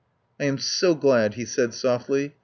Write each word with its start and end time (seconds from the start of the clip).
"I 0.39 0.45
am 0.45 0.57
so 0.57 0.95
glad," 0.95 1.35
he 1.35 1.45
said 1.45 1.75
softly. 1.75 2.33